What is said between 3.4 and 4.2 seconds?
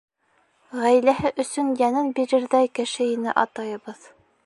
атайыбыҙ.